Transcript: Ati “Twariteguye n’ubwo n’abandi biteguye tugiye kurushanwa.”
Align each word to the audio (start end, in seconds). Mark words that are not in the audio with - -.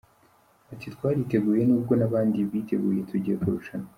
Ati 0.73 0.87
“Twariteguye 0.95 1.61
n’ubwo 1.65 1.93
n’abandi 1.99 2.37
biteguye 2.51 3.01
tugiye 3.09 3.35
kurushanwa.” 3.43 3.89